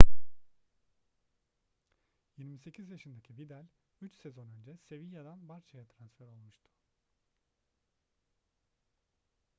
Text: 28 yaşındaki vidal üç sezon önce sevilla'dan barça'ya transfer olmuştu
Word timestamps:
28 2.37 2.89
yaşındaki 2.89 3.37
vidal 3.37 3.65
üç 4.01 4.15
sezon 4.15 4.47
önce 4.47 4.77
sevilla'dan 4.89 5.49
barça'ya 5.49 5.85
transfer 5.87 6.27
olmuştu 6.27 6.69